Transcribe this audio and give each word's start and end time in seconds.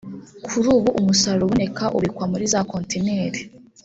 Kuri 0.47 0.67
ubu 0.75 0.89
umusaruro 0.99 1.43
uboneka 1.47 1.83
ubikwa 1.97 2.23
muri 2.31 2.45
za 2.53 2.61
kontineri 2.69 3.39